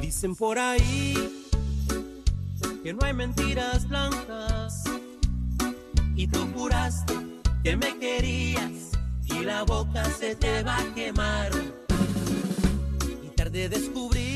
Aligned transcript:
Dicen 0.00 0.36
por 0.36 0.58
ahí 0.58 1.14
que 2.82 2.92
no 2.92 3.04
hay 3.04 3.14
mentiras 3.14 3.88
blancas 3.88 4.84
y 6.14 6.26
tú 6.28 6.46
juraste 6.54 7.14
que 7.62 7.76
me 7.76 7.98
querías 7.98 8.92
y 9.24 9.40
la 9.40 9.64
boca 9.64 10.04
se 10.10 10.36
te 10.36 10.62
va 10.62 10.78
a 10.78 10.94
quemar. 10.94 11.50
Y 13.24 13.28
tarde 13.34 13.68
descubrí 13.68 14.33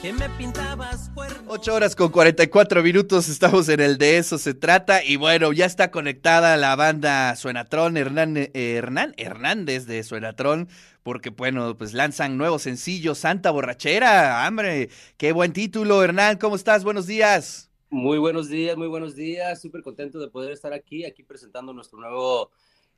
que 0.00 0.12
me 0.12 0.28
pintabas 0.30 1.10
cuernos. 1.10 1.42
8 1.48 1.74
horas 1.74 1.96
con 1.96 2.10
44 2.10 2.82
minutos, 2.82 3.28
estamos 3.28 3.68
en 3.68 3.80
el 3.80 3.98
de 3.98 4.18
eso 4.18 4.38
se 4.38 4.54
trata. 4.54 5.02
Y 5.02 5.16
bueno, 5.16 5.52
ya 5.52 5.66
está 5.66 5.90
conectada 5.90 6.56
la 6.56 6.76
banda 6.76 7.34
Suenatrón, 7.34 7.96
Hernán, 7.96 8.36
eh, 8.36 8.50
Hernán 8.54 9.14
Hernández 9.16 9.86
de 9.86 10.02
Suenatrón, 10.04 10.68
porque 11.02 11.30
bueno, 11.30 11.76
pues 11.76 11.94
lanzan 11.94 12.36
nuevo 12.36 12.58
sencillo, 12.58 13.14
Santa 13.14 13.50
Borrachera. 13.50 14.46
Hombre, 14.46 14.88
qué 15.16 15.32
buen 15.32 15.52
título, 15.52 16.02
Hernán, 16.02 16.38
¿cómo 16.38 16.54
estás? 16.54 16.84
Buenos 16.84 17.06
días. 17.06 17.70
Muy 17.90 18.18
buenos 18.18 18.48
días, 18.48 18.76
muy 18.76 18.88
buenos 18.88 19.16
días. 19.16 19.60
Súper 19.60 19.82
contento 19.82 20.20
de 20.20 20.28
poder 20.28 20.52
estar 20.52 20.72
aquí, 20.72 21.04
aquí 21.06 21.24
presentando 21.24 21.72
nuestro 21.72 21.98
nuevo 21.98 22.50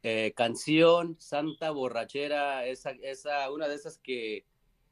eh, 0.03 0.33
canción, 0.37 1.17
Santa 1.19 1.71
Borrachera, 1.71 2.67
esa, 2.67 2.91
esa, 3.03 3.51
una 3.51 3.69
de 3.69 3.77
esas 3.77 3.99
que, 3.99 4.45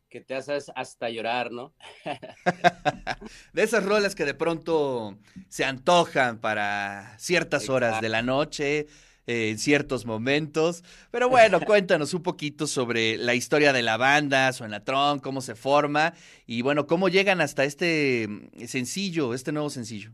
que 0.09 0.21
te 0.21 0.35
haces 0.35 0.71
hasta 0.75 1.11
llorar, 1.11 1.53
¿no? 1.53 1.75
de 3.53 3.63
esas 3.63 3.85
rolas 3.85 4.15
que 4.15 4.25
de 4.25 4.35
pronto 4.35 5.19
se 5.49 5.65
antojan 5.65 6.39
para 6.39 7.19
ciertas 7.19 7.69
horas 7.69 8.01
de 8.01 8.09
la 8.09 8.23
noche, 8.23 8.87
eh, 9.27 9.51
en 9.51 9.59
ciertos 9.59 10.07
momentos. 10.07 10.83
Pero 11.11 11.29
bueno, 11.29 11.61
cuéntanos 11.67 12.15
un 12.15 12.23
poquito 12.23 12.67
sobre 12.67 13.19
la 13.19 13.35
historia 13.35 13.73
de 13.73 13.83
la 13.83 13.99
banda, 13.99 14.53
Suenatron, 14.53 15.21
cómo 15.21 15.43
se 15.43 15.55
forma 15.55 16.15
y 16.47 16.63
bueno, 16.63 16.87
cómo 16.87 17.09
llegan 17.09 17.41
hasta 17.41 17.65
este 17.65 18.27
mm, 18.27 18.67
sencillo, 18.67 19.35
este 19.35 19.53
nuevo 19.53 19.69
sencillo. 19.69 20.13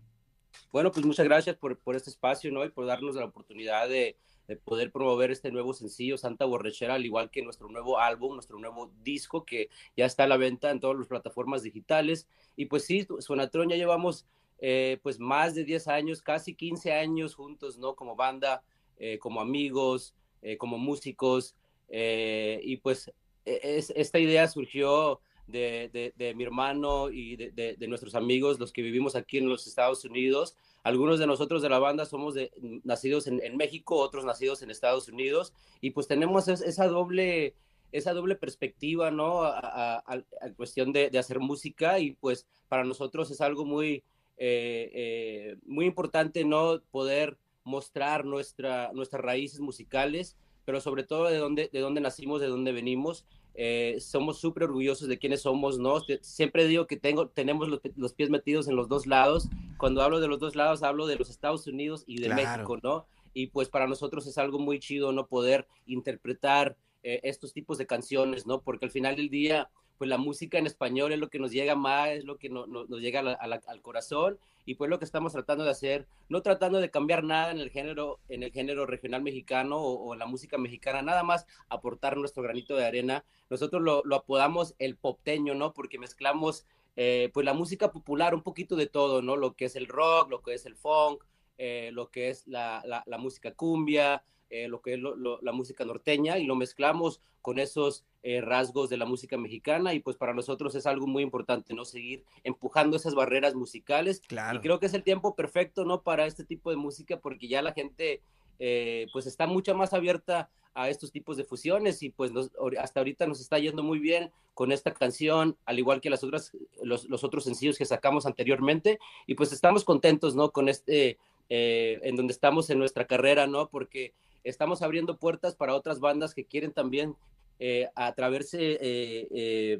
Bueno, 0.72 0.90
pues 0.90 1.06
muchas 1.06 1.24
gracias 1.24 1.54
por, 1.54 1.78
por 1.78 1.94
este 1.94 2.10
espacio, 2.10 2.50
¿no? 2.50 2.64
Y 2.64 2.70
por 2.70 2.86
darnos 2.86 3.14
la 3.14 3.24
oportunidad 3.24 3.88
de, 3.88 4.16
de 4.46 4.56
poder 4.56 4.92
promover 4.92 5.30
este 5.30 5.50
nuevo 5.50 5.72
sencillo, 5.72 6.18
Santa 6.18 6.44
Borrachera, 6.44 6.94
al 6.94 7.06
igual 7.06 7.30
que 7.30 7.42
nuestro 7.42 7.68
nuevo 7.68 7.98
álbum, 7.98 8.34
nuestro 8.34 8.58
nuevo 8.58 8.92
disco 9.02 9.44
que 9.44 9.68
ya 9.96 10.04
está 10.04 10.24
a 10.24 10.28
la 10.28 10.36
venta 10.36 10.70
en 10.70 10.80
todas 10.80 10.98
las 10.98 11.08
plataformas 11.08 11.62
digitales. 11.62 12.28
Y 12.56 12.66
pues 12.66 12.84
sí, 12.84 13.06
Suenatron 13.20 13.70
ya 13.70 13.76
llevamos 13.76 14.26
eh, 14.58 14.98
pues 15.02 15.18
más 15.18 15.54
de 15.54 15.64
10 15.64 15.88
años, 15.88 16.22
casi 16.22 16.54
15 16.54 16.92
años 16.92 17.34
juntos, 17.34 17.78
¿no? 17.78 17.94
Como 17.94 18.16
banda, 18.16 18.62
eh, 18.98 19.18
como 19.18 19.40
amigos, 19.40 20.14
eh, 20.42 20.56
como 20.56 20.78
músicos. 20.78 21.54
Y 21.90 22.76
pues 22.78 23.12
e, 23.44 23.60
es, 23.62 23.90
esta 23.90 24.18
idea 24.18 24.48
surgió 24.48 25.20
de, 25.46 26.12
de, 26.16 26.34
mi 26.34 26.44
hermano 26.44 27.10
y 27.10 27.36
de, 27.36 27.76
de, 27.78 27.88
nuestros 27.88 28.14
amigos, 28.14 28.58
los 28.58 28.72
que 28.72 28.82
vivimos 28.82 29.16
aquí 29.16 29.38
en 29.38 29.48
los 29.48 29.66
Estados 29.66 30.04
Unidos. 30.04 30.56
Algunos 30.82 31.18
de 31.18 31.26
nosotros 31.26 31.62
de 31.62 31.68
la 31.68 31.78
banda 31.78 32.04
somos 32.04 32.34
nacidos 32.82 33.26
en, 33.26 33.42
en, 33.42 33.56
México, 33.56 33.96
otros 33.96 34.24
nacidos 34.24 34.62
en 34.62 34.70
Estados 34.70 35.08
Unidos. 35.08 35.52
Y 35.80 35.90
pues 35.90 36.08
tenemos 36.08 36.48
esa 36.48 36.88
doble 36.88 37.54
esa 37.92 38.12
doble 38.12 38.34
perspectiva, 38.34 39.12
¿no? 39.12 39.44
A, 39.44 39.98
a, 39.98 40.24
cuestión 40.56 40.92
de, 40.92 41.10
de, 41.10 41.18
hacer 41.18 41.38
música 41.38 42.00
y 42.00 42.10
pues 42.10 42.48
para 42.68 42.82
nosotros 42.82 43.30
es 43.30 43.40
algo 43.40 43.64
muy, 43.64 44.02
eh, 44.36 44.90
eh, 44.92 45.56
muy 45.64 45.86
importante, 45.86 46.44
¿no? 46.44 46.80
Poder 46.90 47.38
mostrar 47.62 48.24
nuestra, 48.24 48.92
nuestras 48.92 49.22
raíces 49.22 49.60
musicales, 49.60 50.36
pero 50.64 50.80
sobre 50.80 51.04
todo 51.04 51.26
de 51.26 51.38
dónde, 51.38 51.70
de 51.72 51.80
dónde 51.80 52.00
nacimos, 52.00 52.40
de 52.40 52.48
dónde 52.48 52.72
venimos. 52.72 53.24
Eh, 53.56 53.98
somos 54.00 54.40
súper 54.40 54.64
orgullosos 54.64 55.06
de 55.06 55.18
quiénes 55.18 55.42
somos, 55.42 55.78
¿no? 55.78 56.00
Siempre 56.20 56.66
digo 56.66 56.86
que 56.86 56.96
tengo, 56.96 57.28
tenemos 57.28 57.68
los, 57.68 57.80
los, 57.96 58.12
pies 58.12 58.28
metidos 58.28 58.66
en 58.66 58.74
los 58.74 58.88
dos 58.88 59.06
lados. 59.06 59.48
Cuando 59.78 60.02
hablo 60.02 60.20
de 60.20 60.26
los 60.26 60.40
dos 60.40 60.56
lados, 60.56 60.82
hablo 60.82 61.06
de 61.06 61.16
los 61.16 61.30
Estados 61.30 61.66
Unidos 61.66 62.04
y 62.06 62.20
de 62.20 62.26
claro. 62.26 62.42
México, 62.42 62.78
¿no? 62.82 63.06
Y 63.32 63.48
pues 63.48 63.68
para 63.68 63.86
nosotros 63.86 64.26
es 64.26 64.38
algo 64.38 64.58
muy 64.58 64.80
chido, 64.80 65.12
¿no? 65.12 65.26
Poder 65.28 65.68
interpretar 65.86 66.76
eh, 67.04 67.20
estos 67.22 67.52
tipos 67.52 67.78
de 67.78 67.86
canciones, 67.86 68.46
¿no? 68.46 68.62
Porque 68.62 68.86
al 68.86 68.90
final 68.90 69.14
del 69.16 69.28
día, 69.28 69.70
pues 69.98 70.08
la 70.10 70.18
música 70.18 70.58
en 70.58 70.66
español 70.66 71.12
es 71.12 71.18
lo 71.18 71.30
que 71.30 71.38
nos 71.38 71.52
llega 71.52 71.74
más, 71.74 72.10
es 72.10 72.24
lo 72.24 72.38
que 72.38 72.48
no, 72.48 72.66
no, 72.66 72.84
nos 72.86 73.00
llega 73.00 73.20
al 73.20 73.82
corazón 73.82 74.38
y 74.66 74.74
pues 74.74 74.90
lo 74.90 74.98
que 74.98 75.04
estamos 75.04 75.32
tratando 75.32 75.64
de 75.64 75.70
hacer, 75.70 76.06
no 76.28 76.42
tratando 76.42 76.80
de 76.80 76.90
cambiar 76.90 77.22
nada 77.22 77.50
en 77.50 77.58
el 77.58 77.70
género, 77.70 78.18
en 78.28 78.42
el 78.42 78.50
género 78.50 78.86
regional 78.86 79.22
mexicano 79.22 79.76
o, 79.76 80.08
o 80.08 80.14
la 80.14 80.26
música 80.26 80.58
mexicana, 80.58 81.02
nada 81.02 81.22
más 81.22 81.46
aportar 81.68 82.16
nuestro 82.16 82.42
granito 82.42 82.76
de 82.76 82.86
arena. 82.86 83.24
Nosotros 83.50 83.82
lo, 83.82 84.02
apodamos 84.14 84.74
el 84.78 84.96
popteño, 84.96 85.54
¿no? 85.54 85.72
Porque 85.74 85.98
mezclamos 85.98 86.66
eh, 86.96 87.30
pues 87.34 87.44
la 87.44 87.54
música 87.54 87.92
popular, 87.92 88.34
un 88.34 88.42
poquito 88.42 88.76
de 88.76 88.86
todo, 88.86 89.20
¿no? 89.20 89.36
Lo 89.36 89.54
que 89.54 89.66
es 89.66 89.76
el 89.76 89.86
rock, 89.86 90.30
lo 90.30 90.42
que 90.42 90.54
es 90.54 90.64
el 90.64 90.76
funk, 90.76 91.24
eh, 91.58 91.90
lo 91.92 92.10
que 92.10 92.30
es 92.30 92.46
la 92.46 93.04
música 93.18 93.52
cumbia, 93.52 94.22
eh, 94.54 94.68
lo 94.68 94.80
que 94.80 94.94
es 94.94 95.00
lo, 95.00 95.16
lo, 95.16 95.40
la 95.42 95.50
música 95.50 95.84
norteña 95.84 96.38
y 96.38 96.44
lo 96.46 96.54
mezclamos 96.54 97.20
con 97.42 97.58
esos 97.58 98.04
eh, 98.22 98.40
rasgos 98.40 98.88
de 98.88 98.96
la 98.96 99.04
música 99.04 99.36
mexicana 99.36 99.94
y 99.94 100.00
pues 100.00 100.16
para 100.16 100.32
nosotros 100.32 100.74
es 100.76 100.86
algo 100.86 101.08
muy 101.08 101.24
importante, 101.24 101.74
¿no? 101.74 101.84
Seguir 101.84 102.22
empujando 102.44 102.96
esas 102.96 103.14
barreras 103.14 103.54
musicales. 103.54 104.20
Claro. 104.28 104.58
Y 104.58 104.62
creo 104.62 104.78
que 104.78 104.86
es 104.86 104.94
el 104.94 105.02
tiempo 105.02 105.34
perfecto, 105.34 105.84
¿no? 105.84 106.02
Para 106.02 106.26
este 106.26 106.44
tipo 106.44 106.70
de 106.70 106.76
música 106.76 107.18
porque 107.18 107.48
ya 107.48 107.62
la 107.62 107.72
gente 107.72 108.22
eh, 108.60 109.08
pues 109.12 109.26
está 109.26 109.48
mucho 109.48 109.74
más 109.74 109.92
abierta 109.92 110.48
a 110.72 110.88
estos 110.88 111.10
tipos 111.10 111.36
de 111.36 111.44
fusiones 111.44 112.02
y 112.02 112.10
pues 112.10 112.30
nos, 112.30 112.50
hasta 112.78 113.00
ahorita 113.00 113.26
nos 113.26 113.40
está 113.40 113.58
yendo 113.58 113.82
muy 113.82 113.98
bien 113.98 114.30
con 114.54 114.70
esta 114.70 114.94
canción, 114.94 115.56
al 115.66 115.78
igual 115.78 116.00
que 116.00 116.10
las 116.10 116.22
otras, 116.22 116.52
los, 116.82 117.08
los 117.08 117.24
otros 117.24 117.44
sencillos 117.44 117.76
que 117.76 117.84
sacamos 117.84 118.24
anteriormente 118.24 118.98
y 119.26 119.34
pues 119.34 119.52
estamos 119.52 119.84
contentos, 119.84 120.36
¿no? 120.36 120.50
Con 120.50 120.68
este, 120.68 121.18
eh, 121.48 122.00
en 122.02 122.16
donde 122.16 122.32
estamos 122.32 122.70
en 122.70 122.78
nuestra 122.78 123.06
carrera, 123.06 123.46
¿no? 123.46 123.68
Porque 123.68 124.14
estamos 124.44 124.82
abriendo 124.82 125.18
puertas 125.18 125.56
para 125.56 125.74
otras 125.74 126.00
bandas 126.00 126.34
que 126.34 126.44
quieren 126.44 126.72
también 126.72 127.16
eh, 127.58 127.88
atraverse, 127.94 128.58
eh, 128.80 129.28
eh, 129.30 129.78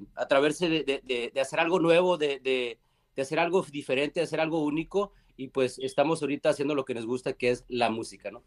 de, 0.87 1.31
de, 1.33 1.41
hacer 1.41 1.61
algo 1.61 1.79
nuevo, 1.81 2.17
de, 2.17 2.79
hacer 3.17 3.39
algo 3.39 3.63
diferente, 3.63 4.21
de 4.21 4.25
hacer 4.25 4.41
algo 4.41 4.65
único, 4.65 5.13
y 5.37 5.49
pues 5.49 5.79
estamos 5.79 6.23
ahorita 6.23 6.51
haciendo 6.51 6.75
lo 6.75 6.85
que 6.85 6.95
nos 6.95 7.07
gusta, 7.07 7.33
que 7.33 7.51
es 7.51 7.65
la 7.69 7.91
música, 7.91 8.31
¿no? 8.31 8.43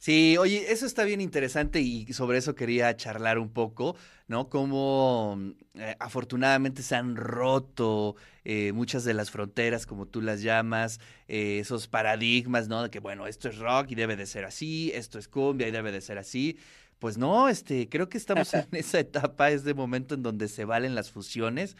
Sí, 0.00 0.38
oye, 0.38 0.72
eso 0.72 0.86
está 0.86 1.04
bien 1.04 1.20
interesante 1.20 1.82
y 1.82 2.10
sobre 2.14 2.38
eso 2.38 2.54
quería 2.54 2.96
charlar 2.96 3.38
un 3.38 3.50
poco, 3.50 3.96
¿no? 4.28 4.48
Cómo 4.48 5.38
eh, 5.74 5.94
afortunadamente 6.00 6.82
se 6.82 6.96
han 6.96 7.16
roto 7.16 8.16
eh, 8.46 8.72
muchas 8.72 9.04
de 9.04 9.12
las 9.12 9.30
fronteras, 9.30 9.84
como 9.84 10.06
tú 10.06 10.22
las 10.22 10.40
llamas, 10.40 11.00
eh, 11.28 11.58
esos 11.58 11.86
paradigmas, 11.86 12.66
¿no? 12.66 12.82
De 12.84 12.88
que, 12.88 12.98
bueno, 12.98 13.26
esto 13.26 13.50
es 13.50 13.58
rock 13.58 13.90
y 13.90 13.94
debe 13.94 14.16
de 14.16 14.24
ser 14.24 14.46
así, 14.46 14.90
esto 14.94 15.18
es 15.18 15.28
cumbia 15.28 15.68
y 15.68 15.70
debe 15.70 15.92
de 15.92 16.00
ser 16.00 16.16
así. 16.16 16.56
Pues 16.98 17.18
no, 17.18 17.50
este, 17.50 17.90
creo 17.90 18.08
que 18.08 18.16
estamos 18.16 18.54
en 18.54 18.68
esa 18.72 19.00
etapa, 19.00 19.50
es 19.50 19.64
de 19.64 19.74
momento 19.74 20.14
en 20.14 20.22
donde 20.22 20.48
se 20.48 20.64
valen 20.64 20.94
las 20.94 21.10
fusiones 21.10 21.76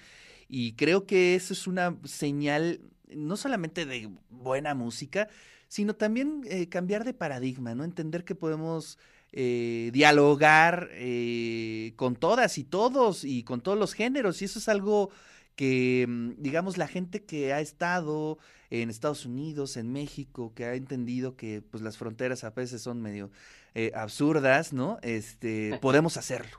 y 0.47 0.73
creo 0.75 1.07
que 1.07 1.37
eso 1.37 1.55
es 1.55 1.67
una 1.67 1.97
señal 2.05 2.81
no 3.15 3.37
solamente 3.37 3.87
de 3.87 4.11
buena 4.31 4.75
música, 4.75 5.29
sino 5.69 5.95
también 5.95 6.43
eh, 6.47 6.69
cambiar 6.69 7.05
de 7.05 7.15
paradigma, 7.15 7.75
¿no? 7.75 7.85
Entender 7.85 8.25
que 8.25 8.35
podemos 8.35 8.99
eh, 9.33 9.91
dialogar 9.93 10.89
eh, 10.93 11.93
con 11.97 12.17
todas 12.17 12.59
y 12.59 12.65
todos 12.65 13.25
y 13.25 13.45
con 13.45 13.61
todos 13.61 13.79
los 13.79 13.95
géneros, 13.95 14.43
y 14.43 14.47
eso 14.47 14.59
es 14.59 14.69
algo 14.69 15.11
que, 15.55 16.07
mm, 16.09 16.33
digamos, 16.39 16.79
la 16.79 16.89
gente 16.89 17.25
que 17.25 17.53
ha 17.53 17.61
estado 17.61 18.39
en 18.71 18.89
Estados 18.89 19.27
Unidos, 19.27 19.77
en 19.77 19.93
México, 19.93 20.53
que 20.55 20.65
ha 20.65 20.75
entendido 20.75 21.37
que 21.37 21.61
pues 21.61 21.83
las 21.83 21.99
fronteras 21.99 22.45
a 22.45 22.51
veces 22.51 22.83
son 22.83 23.03
medio 23.03 23.31
eh, 23.75 23.93
absurdas, 23.95 24.73
¿no? 24.73 24.99
Este, 25.03 25.79
podemos 25.83 26.17
hacerlo. 26.17 26.59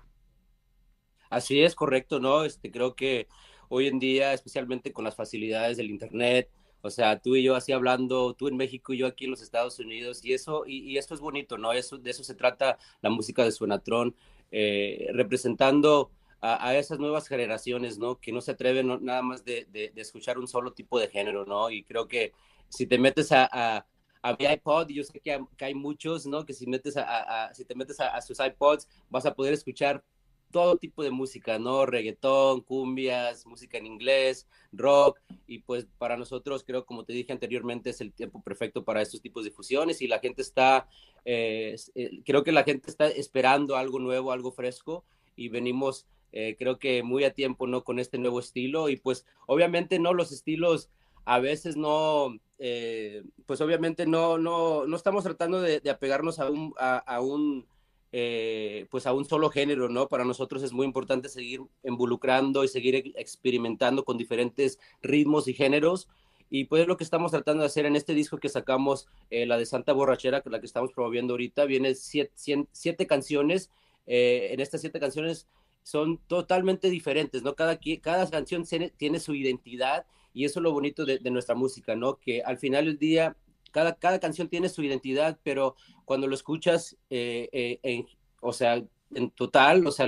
Así 1.30 1.62
es, 1.62 1.75
correcto, 1.75 2.19
¿no? 2.19 2.44
Este, 2.44 2.71
creo 2.71 2.95
que 2.95 3.27
hoy 3.71 3.88
en 3.88 4.00
día, 4.00 4.33
especialmente 4.33 4.91
con 4.91 5.06
las 5.06 5.15
facilidades 5.15 5.77
del 5.77 5.89
Internet, 5.89 6.50
o 6.81 6.89
sea, 6.89 7.19
tú 7.19 7.35
y 7.35 7.44
yo 7.44 7.56
así 7.56 7.71
hablando, 7.71 8.33
tú 8.33 8.47
en 8.47 8.57
México 8.57 8.91
y 8.91 8.97
yo 8.97 9.07
aquí 9.07 9.25
en 9.25 9.31
los 9.31 9.41
Estados 9.41 9.79
Unidos, 9.79 10.25
y 10.25 10.33
eso, 10.33 10.63
y, 10.68 10.79
y 10.91 10.97
es 10.97 11.07
bonito, 11.19 11.57
¿no? 11.57 11.71
De 11.71 11.79
eso 11.79 12.23
se 12.23 12.35
trata 12.35 12.77
la 13.01 13.09
música 13.09 13.45
de 13.45 13.51
Suenatrón, 13.51 14.15
eh, 14.51 15.07
representando 15.13 16.12
a, 16.41 16.75
esas 16.75 17.00
nuevas 17.00 17.27
generaciones, 17.27 17.97
¿no? 18.00 18.19
Que 18.19 18.31
no 18.31 18.41
se 18.41 18.51
atreven 18.51 19.06
nada 19.06 19.21
más 19.21 19.45
de, 19.45 19.68
escuchar 19.95 20.39
un 20.39 20.47
solo 20.47 20.73
tipo 20.73 21.00
de 21.00 21.07
género, 21.07 21.45
¿no? 21.45 21.69
Y 21.69 21.83
creo 21.83 22.07
que 22.07 22.33
si 22.68 22.88
te 22.88 22.97
metes 22.97 23.31
a, 23.31 23.47
a 23.51 23.85
a 24.21 24.35
mi 24.38 24.45
iPod, 24.45 24.89
yo 24.89 25.03
sé 25.03 25.19
que 25.19 25.39
hay, 25.59 25.73
muchos, 25.73 26.25
¿no? 26.25 26.45
Que 26.45 26.53
si, 26.53 26.68
metes 26.68 26.95
a, 26.97 27.51
si 27.53 27.65
te 27.65 27.75
metes 27.75 28.00
a, 28.00 28.21
sus 28.21 28.39
iPods, 28.39 28.88
vas 29.09 29.25
a 29.25 29.33
poder 29.33 29.53
escuchar 29.53 30.03
todo 30.51 30.77
tipo 30.77 31.03
de 31.03 31.12
música, 31.12 31.57
¿no? 31.57 31.86
Reggaetón, 31.86 32.62
cumbias, 32.62 33.45
música 33.45 33.77
en 33.77 33.88
inglés, 33.88 34.48
rock, 34.71 35.19
y 35.48 35.59
pues 35.59 35.88
para 35.98 36.18
nosotros, 36.18 36.63
creo, 36.63 36.86
como 36.86 37.06
te 37.06 37.13
dije 37.13 37.33
anteriormente, 37.33 37.89
es 37.89 38.01
el 38.01 38.13
tiempo 38.13 38.42
perfecto 38.44 38.83
para 38.83 39.01
estos 39.01 39.21
tipos 39.21 39.44
de 39.45 39.51
fusiones 39.51 40.01
y 40.01 40.07
la 40.07 40.19
gente 40.19 40.42
está, 40.42 40.88
eh, 41.25 41.75
eh, 41.95 42.21
creo 42.25 42.44
que 42.44 42.51
la 42.51 42.63
gente 42.63 42.89
está 42.89 43.07
esperando 43.07 43.75
algo 43.75 44.00
nuevo, 44.00 44.31
algo 44.31 44.51
fresco, 44.51 45.03
y 45.36 45.50
venimos 45.50 46.06
eh, 46.33 46.56
creo 46.57 46.80
que 46.80 47.04
muy 47.04 47.24
a 47.24 47.33
tiempo, 47.33 47.68
¿no? 47.68 47.83
Con 47.83 48.00
este 48.00 48.18
nuevo 48.18 48.39
estilo 48.39 48.89
y 48.89 48.95
pues 48.97 49.25
obviamente, 49.47 50.00
¿no? 50.00 50.13
Los 50.13 50.31
estilos 50.31 50.89
a 51.25 51.39
veces 51.39 51.75
no, 51.75 52.38
eh, 52.57 53.24
pues 53.45 53.62
obviamente 53.62 54.06
no, 54.06 54.38
no, 54.38 54.88
no 54.88 54.95
estamos 54.95 55.24
tratando 55.24 55.62
de, 55.62 55.81
apegarnos 55.89 56.39
a 56.39 56.50
un, 56.50 56.74
a, 56.77 57.21
un 57.21 57.68
eh, 58.11 58.87
pues 58.89 59.05
a 59.05 59.13
un 59.13 59.25
solo 59.25 59.49
género, 59.49 59.89
¿no? 59.89 60.07
Para 60.07 60.25
nosotros 60.25 60.63
es 60.63 60.73
muy 60.73 60.85
importante 60.85 61.29
seguir 61.29 61.61
involucrando 61.83 62.63
y 62.63 62.67
seguir 62.67 63.13
experimentando 63.15 64.03
con 64.03 64.17
diferentes 64.17 64.79
ritmos 65.01 65.47
y 65.47 65.53
géneros. 65.53 66.07
Y 66.49 66.65
pues 66.65 66.87
lo 66.87 66.97
que 66.97 67.05
estamos 67.05 67.31
tratando 67.31 67.61
de 67.61 67.67
hacer 67.67 67.85
en 67.85 67.95
este 67.95 68.13
disco 68.13 68.37
que 68.37 68.49
sacamos, 68.49 69.07
eh, 69.29 69.45
la 69.45 69.57
de 69.57 69.65
Santa 69.65 69.93
Borrachera, 69.93 70.41
que 70.41 70.49
la 70.49 70.59
que 70.59 70.65
estamos 70.65 70.91
promoviendo 70.91 71.33
ahorita, 71.33 71.65
viene 71.65 71.95
siete, 71.95 72.33
siete 72.71 73.07
canciones. 73.07 73.69
en 74.05 74.59
estas 74.59 74.81
siete 74.81 74.99
canciones 74.99 75.47
son 75.83 76.17
totalmente 76.27 76.89
diferentes, 76.89 77.43
¿no? 77.43 77.55
Cada, 77.55 77.79
cada 78.01 78.29
canción 78.29 78.65
tiene 78.97 79.19
su 79.19 79.35
identidad 79.35 80.05
y 80.33 80.45
eso 80.45 80.59
es 80.59 80.63
lo 80.63 80.71
bonito 80.71 81.05
de, 81.05 81.19
nuestra 81.31 81.55
música, 81.55 81.95
¿no? 81.95 82.19
Que 82.19 82.41
al 82.41 82.57
final 82.57 82.85
del 82.85 82.97
día, 82.97 83.35
cada, 83.71 83.95
cada 83.95 84.19
canción 84.19 84.50
tiene 84.50 84.69
su 84.69 84.83
identidad, 84.83 85.39
pero 85.44 85.75
cuando 86.06 86.27
lo 86.27 86.35
escuchas, 86.35 86.97
eh, 87.09 87.50
eh, 87.51 87.79
en, 87.83 88.06
o 88.41 88.53
sea, 88.53 88.83
en 89.13 89.31
total, 89.31 89.85
o 89.88 89.91
sea, 89.91 90.06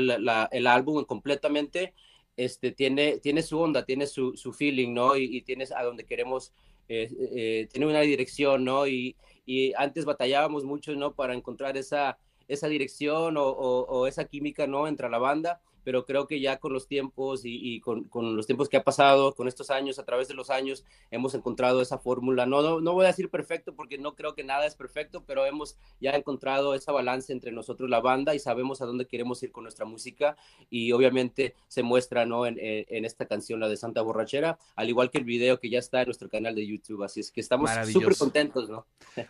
el 0.51 0.67
álbum 0.67 1.03
completamente, 1.05 1.93
este, 2.37 2.71
tiene, 2.71 3.19
tiene 3.19 3.41
su 3.43 3.59
onda, 3.59 3.85
tiene 3.85 4.07
su, 4.07 4.35
su 4.35 4.53
feeling, 4.53 4.93
¿no? 4.93 5.15
Y, 5.15 5.37
y, 5.37 5.41
tienes 5.41 5.71
a 5.71 5.83
donde 5.83 6.05
queremos, 6.05 6.53
eh, 6.87 7.67
tiene 7.71 7.85
una 7.87 8.01
dirección, 8.01 8.63
¿no? 8.63 8.87
Y, 8.87 9.15
y, 9.45 9.73
antes 9.75 10.05
batallábamos 10.05 10.63
mucho, 10.63 10.95
¿no? 10.95 11.13
Para 11.13 11.35
encontrar 11.35 11.77
esa, 11.77 12.17
esa 12.47 12.67
dirección 12.67 13.37
o, 13.37 13.43
o 13.43 14.07
esa 14.07 14.25
química, 14.25 14.67
¿no? 14.67 14.87
Entre 14.87 15.09
la 15.09 15.19
banda 15.19 15.61
pero 15.83 16.05
creo 16.05 16.27
que 16.27 16.39
ya 16.39 16.57
con 16.57 16.73
los 16.73 16.87
tiempos 16.87 17.41
y, 17.43 17.79
con, 17.81 18.07
los 18.35 18.45
tiempos 18.45 18.69
que 18.69 18.77
ha 18.77 18.83
pasado, 18.83 19.35
con 19.35 19.47
estos 19.47 19.69
años, 19.69 19.99
a 19.99 20.05
través 20.05 20.27
de 20.27 20.33
los 20.33 20.49
años, 20.49 20.83
hemos 21.11 21.33
encontrado 21.33 21.81
esa 21.81 21.97
fórmula. 21.97 22.45
No, 22.45 22.79
no, 22.81 22.93
voy 22.93 23.05
a 23.05 23.09
decir 23.09 23.29
perfecto 23.29 23.75
porque 23.75 23.97
no 23.97 24.15
creo 24.15 24.35
que 24.35 24.43
nada 24.43 24.65
es 24.65 24.75
perfecto, 24.75 25.23
pero 25.25 25.45
hemos 25.45 25.77
ya 25.99 26.11
encontrado 26.11 26.73
esa 26.75 26.91
balance 26.91 27.31
entre 27.33 27.51
nosotros, 27.51 27.89
la 27.89 27.99
banda, 27.99 28.35
y 28.35 28.39
sabemos 28.39 28.81
a 28.81 28.85
dónde 28.85 29.07
queremos 29.07 29.41
ir 29.43 29.51
con 29.51 29.63
nuestra 29.63 29.85
música. 29.85 30.37
Y 30.69 30.91
obviamente 30.91 31.55
se 31.67 31.83
muestra 31.83 32.25
¿no? 32.25 32.45
en, 32.45 32.57
esta 33.05 33.25
canción, 33.25 33.59
la 33.59 33.67
de 33.69 33.77
Santa 33.77 34.01
Borrachera, 34.01 34.57
al 34.75 34.89
igual 34.89 35.11
que 35.11 35.17
el 35.17 35.25
video 35.25 35.59
que 35.59 35.69
ya 35.69 35.79
está 35.79 36.01
en 36.01 36.07
nuestro 36.07 36.29
canal 36.29 36.55
de 36.55 36.65
YouTube. 36.65 37.03
Así 37.03 37.19
es 37.19 37.31
que 37.31 37.41
estamos 37.41 37.69
súper 37.91 38.15
contentos, 38.15 38.69
¿no? 38.69 38.85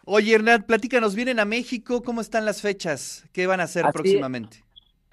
Oye, 0.05 0.33
Hernán, 0.33 0.63
platícanos, 0.63 1.15
¿vienen 1.15 1.39
a 1.39 1.45
México? 1.45 2.03
¿Cómo 2.03 2.21
están 2.21 2.45
las 2.45 2.61
fechas? 2.61 3.25
¿Qué 3.33 3.47
van 3.47 3.59
a 3.59 3.63
hacer 3.63 3.85
próximamente? 3.91 4.62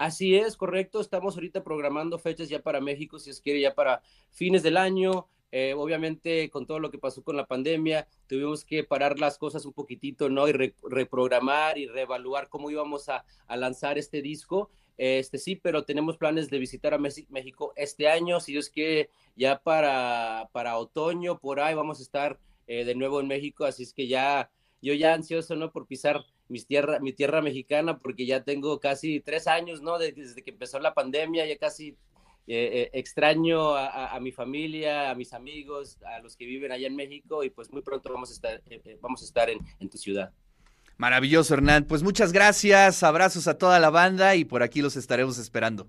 Así 0.01 0.35
es, 0.35 0.57
correcto. 0.57 0.99
Estamos 0.99 1.35
ahorita 1.35 1.63
programando 1.63 2.17
fechas 2.17 2.49
ya 2.49 2.59
para 2.63 2.81
México, 2.81 3.19
si 3.19 3.29
es 3.29 3.39
quiere, 3.39 3.61
ya 3.61 3.75
para 3.75 4.01
fines 4.31 4.63
del 4.63 4.77
año. 4.77 5.27
Eh, 5.51 5.75
obviamente, 5.77 6.49
con 6.49 6.65
todo 6.65 6.79
lo 6.79 6.89
que 6.89 6.97
pasó 6.97 7.23
con 7.23 7.37
la 7.37 7.45
pandemia, 7.45 8.07
tuvimos 8.25 8.65
que 8.65 8.83
parar 8.83 9.19
las 9.19 9.37
cosas 9.37 9.63
un 9.63 9.73
poquitito, 9.73 10.27
¿no? 10.27 10.47
Y 10.47 10.53
reprogramar 10.53 11.77
y 11.77 11.85
reevaluar 11.85 12.49
cómo 12.49 12.71
íbamos 12.71 13.09
a, 13.09 13.23
lanzar 13.55 13.99
este 13.99 14.23
disco. 14.23 14.71
Este 14.97 15.37
sí, 15.37 15.55
pero 15.55 15.83
tenemos 15.83 16.17
planes 16.17 16.49
de 16.49 16.57
visitar 16.57 16.95
a 16.95 16.97
México 16.97 17.71
este 17.75 18.09
año, 18.09 18.39
si 18.39 18.57
es 18.57 18.71
que 18.71 19.11
ya 19.35 19.59
para, 19.59 20.49
para 20.51 20.79
otoño, 20.79 21.37
por 21.37 21.59
ahí 21.59 21.75
vamos 21.75 21.99
a 21.99 22.01
estar 22.01 22.39
eh, 22.65 22.85
de 22.85 22.95
nuevo 22.95 23.21
en 23.21 23.27
México, 23.27 23.65
así 23.65 23.83
es 23.83 23.93
que 23.93 24.07
ya, 24.07 24.49
yo 24.81 24.95
ya 24.95 25.13
ansioso, 25.13 25.55
¿no? 25.55 25.71
Por 25.71 25.85
pisar 25.85 26.25
mi 26.51 26.59
tierra, 26.59 26.99
mi 26.99 27.13
tierra 27.13 27.41
mexicana, 27.41 27.97
porque 27.97 28.25
ya 28.25 28.43
tengo 28.43 28.79
casi 28.79 29.21
tres 29.21 29.47
años, 29.47 29.81
¿no? 29.81 29.97
Desde 29.97 30.43
que 30.43 30.51
empezó 30.51 30.79
la 30.79 30.93
pandemia, 30.93 31.45
ya 31.45 31.57
casi 31.57 31.95
eh, 32.47 32.69
eh, 32.73 32.89
extraño 32.93 33.75
a, 33.75 34.19
mi 34.19 34.33
familia, 34.33 35.09
a 35.09 35.15
mis 35.15 35.31
amigos, 35.31 35.97
a 36.03 36.19
los 36.19 36.35
que 36.35 36.45
viven 36.45 36.71
allá 36.71 36.87
en 36.87 36.95
México 36.95 37.43
y 37.45 37.49
pues 37.49 37.71
muy 37.71 37.81
pronto 37.81 38.11
vamos 38.11 38.31
a 38.31 38.33
estar, 38.33 38.61
eh, 38.69 38.97
vamos 39.01 39.21
a 39.21 39.25
estar 39.25 39.49
en, 39.49 39.59
en 39.79 39.89
tu 39.89 39.97
ciudad. 39.97 40.33
Maravilloso, 40.97 41.53
Hernán. 41.53 41.85
Pues 41.85 42.03
muchas 42.03 42.33
gracias, 42.33 43.03
abrazos 43.03 43.47
a 43.47 43.57
toda 43.57 43.79
la 43.79 43.89
banda 43.89 44.35
y 44.35 44.43
por 44.43 44.61
aquí 44.61 44.81
los 44.81 44.97
estaremos 44.97 45.37
esperando. 45.37 45.87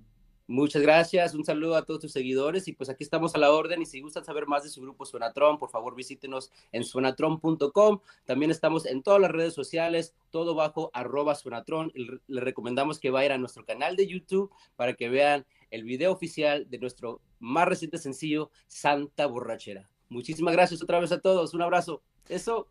Muchas 0.52 0.82
gracias, 0.82 1.34
un 1.34 1.46
saludo 1.46 1.76
a 1.76 1.86
todos 1.86 2.02
tus 2.02 2.12
seguidores 2.12 2.68
y 2.68 2.74
pues 2.74 2.90
aquí 2.90 3.02
estamos 3.02 3.34
a 3.34 3.38
la 3.38 3.50
orden 3.50 3.80
y 3.80 3.86
si 3.86 4.02
gustan 4.02 4.22
saber 4.22 4.46
más 4.46 4.62
de 4.62 4.68
su 4.68 4.82
grupo 4.82 5.06
Suenatron, 5.06 5.58
por 5.58 5.70
favor 5.70 5.94
visítenos 5.94 6.52
en 6.72 6.84
suenatron.com. 6.84 8.00
También 8.26 8.50
estamos 8.50 8.84
en 8.84 9.02
todas 9.02 9.18
las 9.18 9.30
redes 9.30 9.54
sociales, 9.54 10.12
todo 10.28 10.54
bajo 10.54 10.90
arroba 10.92 11.36
Suenatron. 11.36 11.90
Le 11.94 12.40
recomendamos 12.42 13.00
que 13.00 13.08
vayan 13.08 13.32
a 13.32 13.38
nuestro 13.38 13.64
canal 13.64 13.96
de 13.96 14.06
YouTube 14.06 14.50
para 14.76 14.92
que 14.92 15.08
vean 15.08 15.46
el 15.70 15.84
video 15.84 16.12
oficial 16.12 16.68
de 16.68 16.78
nuestro 16.78 17.22
más 17.38 17.66
reciente 17.66 17.96
sencillo, 17.96 18.50
Santa 18.66 19.24
Borrachera. 19.24 19.88
Muchísimas 20.10 20.52
gracias 20.52 20.82
otra 20.82 21.00
vez 21.00 21.12
a 21.12 21.20
todos, 21.22 21.54
un 21.54 21.62
abrazo. 21.62 22.02
Eso. 22.28 22.68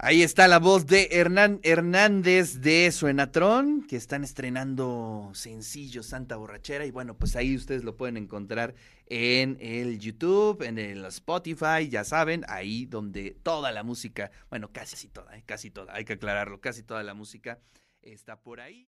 Ahí 0.00 0.22
está 0.22 0.46
la 0.46 0.60
voz 0.60 0.86
de 0.86 1.08
Hernán 1.10 1.58
Hernández 1.64 2.60
de 2.60 2.92
Suenatrón, 2.92 3.84
que 3.84 3.96
están 3.96 4.22
estrenando 4.22 5.32
sencillo 5.34 6.04
Santa 6.04 6.36
Borrachera. 6.36 6.86
Y 6.86 6.92
bueno, 6.92 7.16
pues 7.18 7.34
ahí 7.34 7.56
ustedes 7.56 7.82
lo 7.82 7.96
pueden 7.96 8.16
encontrar 8.16 8.76
en 9.06 9.56
el 9.60 9.98
YouTube, 9.98 10.62
en 10.62 10.78
el 10.78 11.04
Spotify, 11.06 11.88
ya 11.90 12.04
saben, 12.04 12.44
ahí 12.46 12.86
donde 12.86 13.36
toda 13.42 13.72
la 13.72 13.82
música, 13.82 14.30
bueno, 14.50 14.70
casi 14.70 15.08
toda, 15.08 15.36
eh, 15.36 15.42
casi 15.44 15.72
toda, 15.72 15.92
hay 15.92 16.04
que 16.04 16.12
aclararlo, 16.12 16.60
casi 16.60 16.84
toda 16.84 17.02
la 17.02 17.14
música 17.14 17.58
está 18.00 18.40
por 18.40 18.60
ahí. 18.60 18.86